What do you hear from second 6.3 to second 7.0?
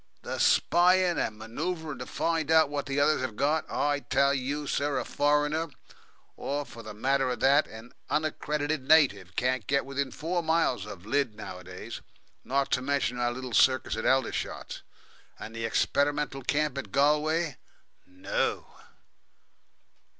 or, for the